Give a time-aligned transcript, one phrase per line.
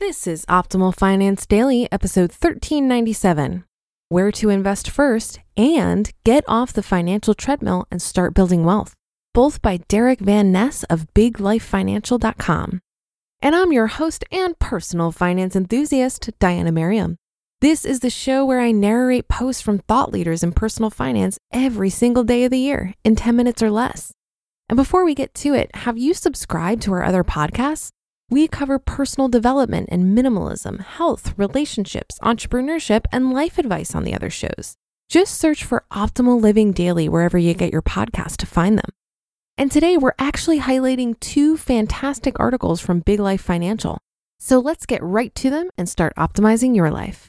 [0.00, 3.64] This is Optimal Finance Daily, episode 1397
[4.08, 8.94] Where to Invest First and Get Off the Financial Treadmill and Start Building Wealth,
[9.34, 12.80] both by Derek Van Ness of BigLifeFinancial.com.
[13.42, 17.16] And I'm your host and personal finance enthusiast, Diania Merriam.
[17.60, 21.90] This is the show where I narrate posts from thought leaders in personal finance every
[21.90, 24.12] single day of the year in 10 minutes or less.
[24.68, 27.90] And before we get to it, have you subscribed to our other podcasts?
[28.30, 34.28] We cover personal development and minimalism, health, relationships, entrepreneurship, and life advice on the other
[34.28, 34.76] shows.
[35.08, 38.90] Just search for Optimal Living Daily wherever you get your podcast to find them.
[39.56, 43.98] And today we're actually highlighting two fantastic articles from Big Life Financial.
[44.38, 47.28] So let's get right to them and start optimizing your life.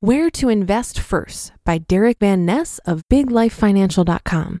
[0.00, 4.60] Where to Invest First by Derek Van Ness of BigLifeFinancial.com.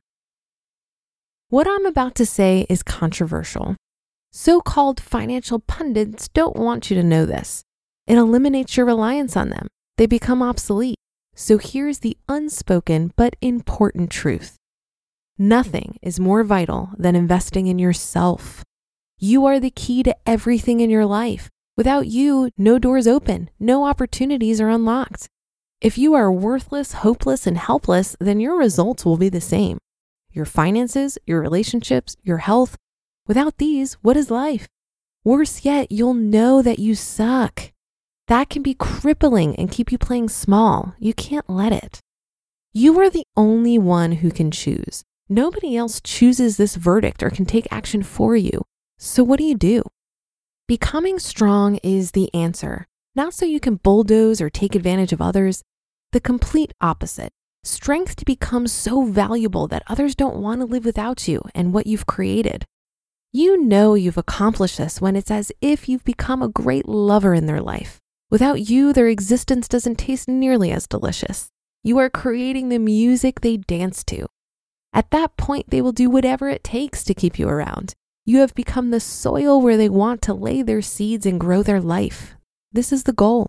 [1.48, 3.76] What I'm about to say is controversial.
[4.32, 7.62] So called financial pundits don't want you to know this.
[8.08, 10.96] It eliminates your reliance on them, they become obsolete.
[11.36, 14.56] So here's the unspoken but important truth
[15.38, 18.64] nothing is more vital than investing in yourself.
[19.16, 21.48] You are the key to everything in your life.
[21.76, 25.28] Without you, no doors open, no opportunities are unlocked.
[25.80, 29.78] If you are worthless, hopeless, and helpless, then your results will be the same
[30.36, 32.76] your finances, your relationships, your health.
[33.26, 34.68] Without these, what is life?
[35.24, 37.72] Worse yet, you'll know that you suck.
[38.28, 40.94] That can be crippling and keep you playing small.
[40.98, 42.00] You can't let it.
[42.72, 45.02] You are the only one who can choose.
[45.28, 48.62] Nobody else chooses this verdict or can take action for you.
[48.98, 49.82] So, what do you do?
[50.68, 55.62] Becoming strong is the answer, not so you can bulldoze or take advantage of others.
[56.12, 57.32] The complete opposite
[57.66, 61.86] strength to become so valuable that others don't want to live without you and what
[61.86, 62.64] you've created.
[63.32, 67.46] You know you've accomplished this when it's as if you've become a great lover in
[67.46, 67.98] their life.
[68.30, 71.48] Without you, their existence doesn't taste nearly as delicious.
[71.84, 74.26] You are creating the music they dance to.
[74.92, 77.92] At that point, they will do whatever it takes to keep you around.
[78.24, 81.80] You have become the soil where they want to lay their seeds and grow their
[81.80, 82.34] life.
[82.72, 83.46] This is the goal.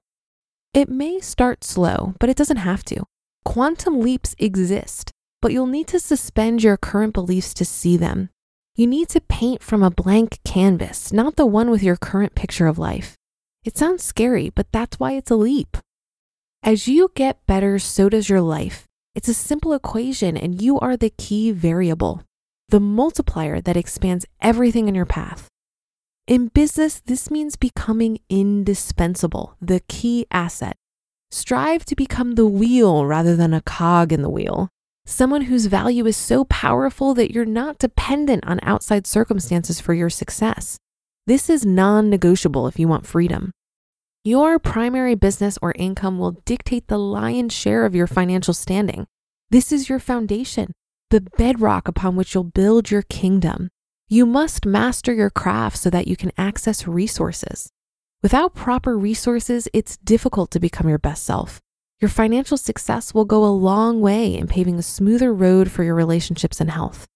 [0.74, 3.06] It may start slow, but it doesn't have to.
[3.48, 5.10] Quantum leaps exist,
[5.42, 8.30] but you'll need to suspend your current beliefs to see them.
[8.76, 12.68] You need to paint from a blank canvas, not the one with your current picture
[12.68, 13.16] of life.
[13.64, 15.78] It sounds scary, but that's why it's a leap.
[16.62, 18.84] As you get better, so does your life.
[19.16, 22.24] It's a simple equation, and you are the key variable,
[22.68, 25.48] the multiplier that expands everything in your path.
[26.28, 30.76] In business, this means becoming indispensable, the key asset.
[31.30, 34.70] Strive to become the wheel rather than a cog in the wheel.
[35.06, 40.10] Someone whose value is so powerful that you're not dependent on outside circumstances for your
[40.10, 40.78] success.
[41.26, 43.52] This is non negotiable if you want freedom.
[44.24, 49.06] Your primary business or income will dictate the lion's share of your financial standing.
[49.50, 50.74] This is your foundation,
[51.10, 53.70] the bedrock upon which you'll build your kingdom.
[54.10, 57.70] You must master your craft so that you can access resources.
[58.28, 61.62] Without proper resources, it's difficult to become your best self.
[62.02, 65.96] Your financial success will go a long way in paving a smoother road for your
[65.96, 67.08] relationships and health.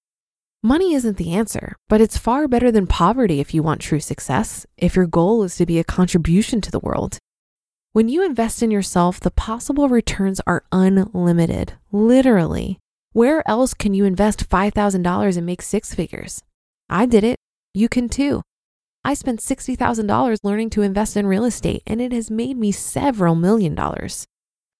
[0.63, 4.65] Money isn't the answer, but it's far better than poverty if you want true success,
[4.77, 7.17] if your goal is to be a contribution to the world.
[7.91, 12.79] When you invest in yourself, the possible returns are unlimited, literally.
[13.11, 16.41] Where else can you invest $5,000 and make six figures?
[16.89, 17.35] I did it.
[17.73, 18.43] You can too.
[19.03, 23.33] I spent $60,000 learning to invest in real estate, and it has made me several
[23.33, 24.27] million dollars.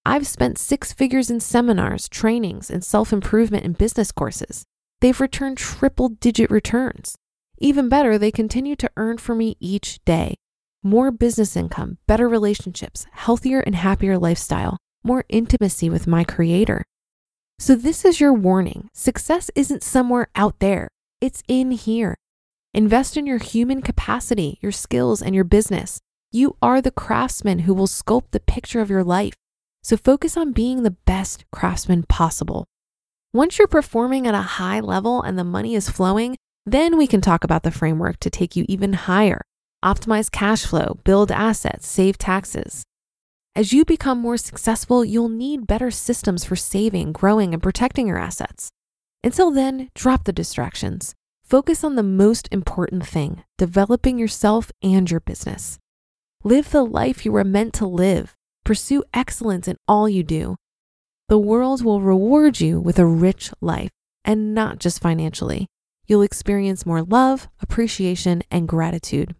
[0.05, 4.63] I've spent six figures in seminars, trainings, and self improvement and business courses.
[4.99, 7.15] They've returned triple digit returns.
[7.57, 10.35] Even better, they continue to earn for me each day.
[10.83, 16.83] More business income, better relationships, healthier and happier lifestyle, more intimacy with my creator.
[17.59, 20.89] So, this is your warning success isn't somewhere out there,
[21.19, 22.15] it's in here.
[22.73, 25.99] Invest in your human capacity, your skills, and your business.
[26.31, 29.33] You are the craftsman who will sculpt the picture of your life.
[29.83, 32.65] So focus on being the best craftsman possible.
[33.33, 37.19] Once you're performing at a high level and the money is flowing, then we can
[37.19, 39.41] talk about the framework to take you even higher.
[39.83, 42.83] Optimize cash flow, build assets, save taxes.
[43.53, 48.17] As you become more successful, you'll need better systems for saving, growing, and protecting your
[48.17, 48.69] assets.
[49.25, 51.15] Until then, drop the distractions.
[51.51, 55.79] Focus on the most important thing developing yourself and your business.
[56.45, 58.37] Live the life you were meant to live.
[58.63, 60.55] Pursue excellence in all you do.
[61.27, 63.89] The world will reward you with a rich life,
[64.23, 65.67] and not just financially.
[66.07, 69.35] You'll experience more love, appreciation, and gratitude.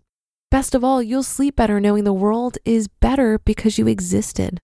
[0.50, 4.60] Best of all, you'll sleep better knowing the world is better because you existed.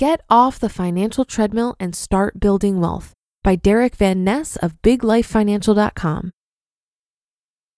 [0.00, 3.12] Get off the financial treadmill and start building wealth
[3.44, 6.30] by Derek Van Ness of BigLifeFinancial.com.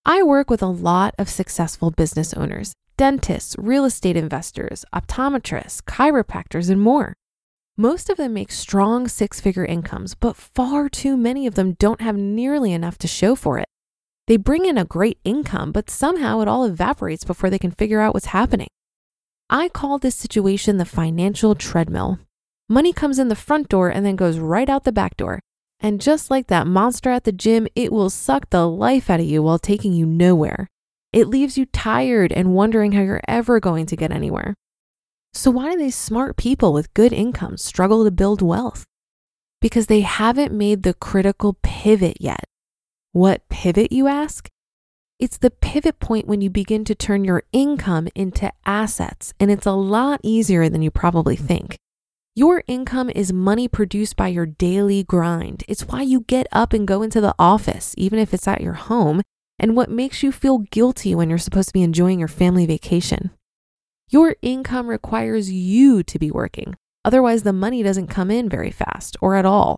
[0.06, 6.70] I work with a lot of successful business owners, dentists, real estate investors, optometrists, chiropractors,
[6.70, 7.14] and more.
[7.76, 12.02] Most of them make strong six figure incomes, but far too many of them don't
[12.02, 13.66] have nearly enough to show for it.
[14.28, 18.00] They bring in a great income, but somehow it all evaporates before they can figure
[18.00, 18.68] out what's happening.
[19.50, 22.18] I call this situation the financial treadmill.
[22.68, 25.40] Money comes in the front door and then goes right out the back door.
[25.80, 29.26] And just like that monster at the gym, it will suck the life out of
[29.26, 30.68] you while taking you nowhere.
[31.12, 34.54] It leaves you tired and wondering how you're ever going to get anywhere.
[35.34, 38.84] So, why do these smart people with good incomes struggle to build wealth?
[39.60, 42.44] Because they haven't made the critical pivot yet.
[43.12, 44.48] What pivot, you ask?
[45.22, 49.66] It's the pivot point when you begin to turn your income into assets, and it's
[49.66, 51.46] a lot easier than you probably mm.
[51.46, 51.76] think.
[52.34, 55.62] Your income is money produced by your daily grind.
[55.68, 58.72] It's why you get up and go into the office, even if it's at your
[58.72, 59.22] home,
[59.60, 63.30] and what makes you feel guilty when you're supposed to be enjoying your family vacation.
[64.10, 66.74] Your income requires you to be working.
[67.04, 69.76] Otherwise, the money doesn't come in very fast or at all.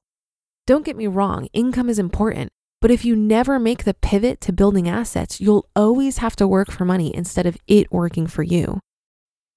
[0.66, 2.50] Don't get me wrong, income is important,
[2.84, 6.70] but if you never make the pivot to building assets, you'll always have to work
[6.70, 8.78] for money instead of it working for you.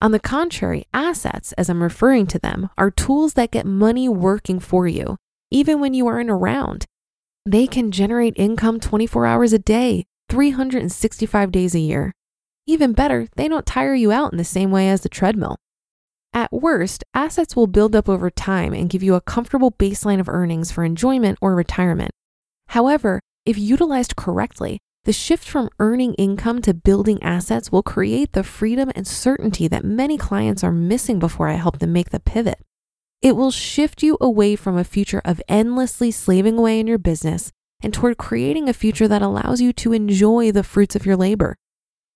[0.01, 4.61] On the contrary, assets, as I'm referring to them, are tools that get money working
[4.61, 5.17] for you,
[5.51, 6.85] even when you aren't around.
[7.45, 12.13] They can generate income 24 hours a day, 365 days a year.
[12.65, 15.57] Even better, they don't tire you out in the same way as the treadmill.
[16.31, 20.29] At worst, assets will build up over time and give you a comfortable baseline of
[20.29, 22.11] earnings for enjoyment or retirement.
[22.67, 28.43] However, if utilized correctly, the shift from earning income to building assets will create the
[28.43, 32.59] freedom and certainty that many clients are missing before I help them make the pivot.
[33.21, 37.51] It will shift you away from a future of endlessly slaving away in your business
[37.81, 41.55] and toward creating a future that allows you to enjoy the fruits of your labor.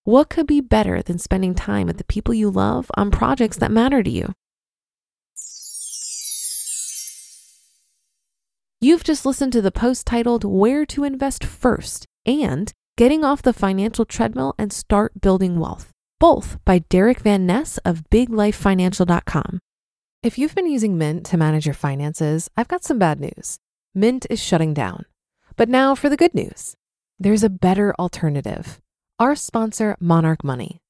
[0.03, 3.71] What could be better than spending time with the people you love on projects that
[3.71, 4.33] matter to you?
[8.83, 13.53] You've just listened to the post titled Where to Invest First and Getting Off the
[13.53, 19.59] Financial Treadmill and Start Building Wealth, both by Derek Van Ness of BigLifeFinancial.com.
[20.23, 23.59] If you've been using Mint to manage your finances, I've got some bad news.
[23.93, 25.05] Mint is shutting down.
[25.55, 26.75] But now for the good news
[27.19, 28.81] there's a better alternative.
[29.19, 30.81] Our sponsor, Monarch Money.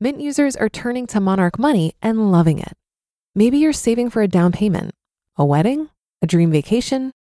[0.00, 2.74] Mint users are turning to Monarch Money and loving it.
[3.34, 4.94] Maybe you're saving for a down payment,
[5.38, 5.88] a wedding,
[6.20, 7.14] a dream vacation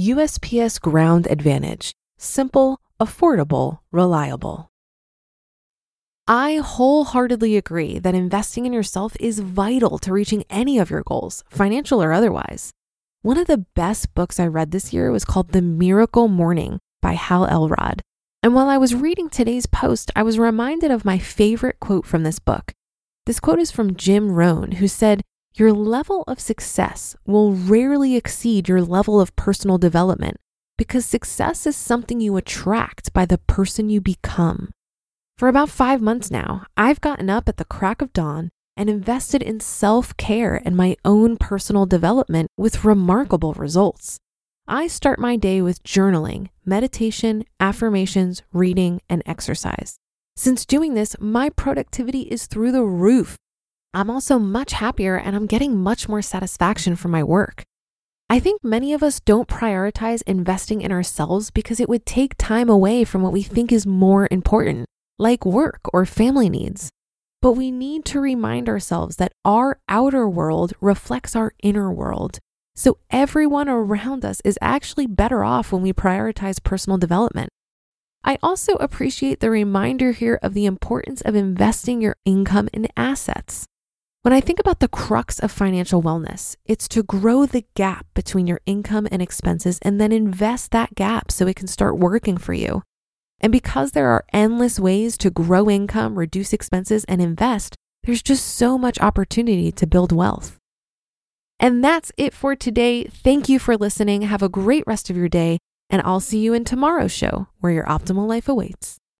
[0.00, 1.92] USPS Ground Advantage.
[2.16, 4.70] Simple, affordable, reliable.
[6.26, 11.44] I wholeheartedly agree that investing in yourself is vital to reaching any of your goals,
[11.50, 12.70] financial or otherwise.
[13.20, 17.12] One of the best books I read this year was called The Miracle Morning by
[17.12, 18.00] Hal Elrod.
[18.42, 22.22] And while I was reading today's post, I was reminded of my favorite quote from
[22.22, 22.72] this book.
[23.26, 25.20] This quote is from Jim Rohn, who said,
[25.54, 30.36] Your level of success will rarely exceed your level of personal development
[30.78, 34.70] because success is something you attract by the person you become.
[35.36, 39.42] For about five months now, I've gotten up at the crack of dawn and invested
[39.42, 44.18] in self care and my own personal development with remarkable results.
[44.68, 49.98] I start my day with journaling, meditation, affirmations, reading, and exercise.
[50.36, 53.36] Since doing this, my productivity is through the roof.
[53.92, 57.64] I'm also much happier and I'm getting much more satisfaction from my work.
[58.28, 62.68] I think many of us don't prioritize investing in ourselves because it would take time
[62.68, 64.86] away from what we think is more important,
[65.18, 66.90] like work or family needs.
[67.42, 72.38] But we need to remind ourselves that our outer world reflects our inner world.
[72.76, 77.48] So everyone around us is actually better off when we prioritize personal development.
[78.22, 83.66] I also appreciate the reminder here of the importance of investing your income in assets.
[84.22, 88.46] When I think about the crux of financial wellness, it's to grow the gap between
[88.46, 92.52] your income and expenses and then invest that gap so it can start working for
[92.52, 92.82] you.
[93.40, 98.46] And because there are endless ways to grow income, reduce expenses, and invest, there's just
[98.46, 100.58] so much opportunity to build wealth.
[101.58, 103.04] And that's it for today.
[103.04, 104.22] Thank you for listening.
[104.22, 105.56] Have a great rest of your day,
[105.88, 109.00] and I'll see you in tomorrow's show where your optimal life awaits.